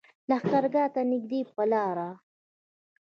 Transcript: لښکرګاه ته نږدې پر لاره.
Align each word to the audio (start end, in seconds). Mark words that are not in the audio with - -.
لښکرګاه 0.29 0.89
ته 0.93 1.01
نږدې 1.11 1.41
پر 1.53 1.65
لاره. 1.71 2.09